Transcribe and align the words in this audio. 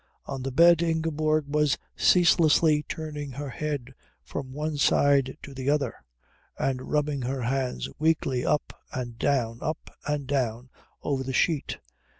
On 0.25 0.41
the 0.41 0.51
bed 0.51 0.81
Ingeborg 0.81 1.45
was 1.47 1.77
ceaselessly 1.95 2.83
turning 2.89 3.33
her 3.33 3.49
head 3.51 3.93
from 4.23 4.51
one 4.51 4.77
side 4.77 5.37
to 5.43 5.53
the 5.53 5.69
other 5.69 5.93
and 6.57 6.89
rubbing 6.91 7.21
her 7.21 7.43
hands 7.43 7.87
weakly 7.99 8.43
up 8.43 8.73
and 8.91 9.19
down, 9.19 9.59
up 9.61 9.95
and 10.07 10.25
down 10.25 10.71
over 11.03 11.21
the 11.23 11.33
sheet. 11.33 11.77